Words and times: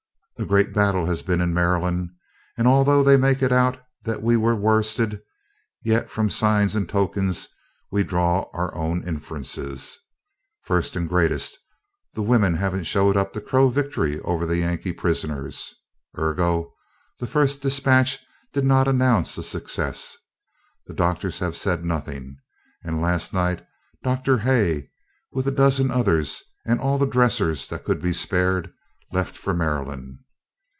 A 0.39 0.43
great 0.53 0.73
battle 0.73 1.05
has 1.05 1.21
been 1.21 1.39
in 1.39 1.53
Maryland, 1.53 2.09
and, 2.57 2.67
although 2.67 3.03
they 3.03 3.15
make 3.15 3.43
it 3.43 3.51
out 3.51 3.79
that 4.05 4.23
we 4.23 4.35
were 4.35 4.55
worsted, 4.55 5.21
yet 5.83 6.09
from 6.09 6.31
signs 6.31 6.73
and 6.75 6.89
tokens 6.89 7.47
we 7.91 8.01
draw 8.01 8.49
our 8.51 8.73
own 8.73 9.07
inferences. 9.07 9.99
First 10.63 10.95
and 10.95 11.07
greatest, 11.07 11.59
the 12.15 12.23
women 12.23 12.55
haven't 12.55 12.91
been 12.91 13.17
up 13.17 13.33
to 13.33 13.39
crow 13.41 13.69
victory 13.69 14.19
over 14.21 14.47
the 14.47 14.57
Yankee 14.57 14.93
prisoners, 14.93 15.75
ergo 16.17 16.73
the 17.19 17.27
first 17.27 17.61
despatch 17.61 18.17
did 18.51 18.65
not 18.65 18.87
announce 18.87 19.37
a 19.37 19.43
success; 19.43 20.17
the 20.87 20.93
doctors 20.95 21.37
have 21.37 21.55
said 21.55 21.85
nothing, 21.85 22.35
and 22.83 22.99
last 22.99 23.31
night 23.31 23.63
Dr. 24.01 24.39
Hay, 24.39 24.89
with 25.31 25.45
a 25.47 25.51
dozen 25.51 25.91
others 25.91 26.41
and 26.65 26.79
all 26.79 26.97
the 26.97 27.05
dressers 27.05 27.67
that 27.67 27.83
could 27.83 28.01
be 28.01 28.11
spared, 28.11 28.73
left 29.13 29.37
for 29.37 29.53
Maryland. 29.53 30.17